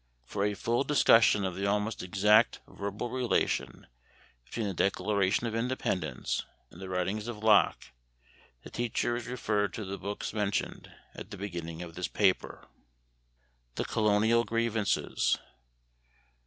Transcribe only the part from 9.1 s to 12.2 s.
is referred to the books mentioned at the beginning of this